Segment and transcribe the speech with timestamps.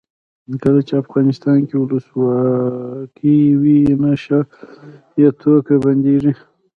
[0.63, 4.39] کله چې افغانستان کې ولسواکي وي نشه
[5.19, 6.33] یي توکي بندیږي.